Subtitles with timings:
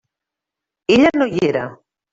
[0.97, 1.69] Ella no hi era.